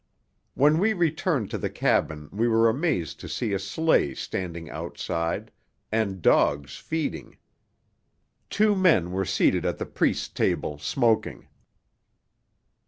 When 0.55 0.79
we 0.79 0.93
returned 0.93 1.51
to 1.51 1.59
the 1.59 1.69
cabin 1.69 2.27
we 2.31 2.47
were 2.47 2.67
amazed 2.67 3.19
to 3.19 3.29
see 3.29 3.53
a 3.53 3.59
sleigh 3.59 4.15
standing 4.15 4.67
outside, 4.67 5.51
and 5.91 6.23
dogs 6.23 6.75
feeding. 6.77 7.37
Two 8.49 8.75
men 8.75 9.11
were 9.11 9.25
seated 9.25 9.63
at 9.63 9.77
the 9.77 9.85
priests 9.85 10.27
table, 10.27 10.79
smoking. 10.79 11.49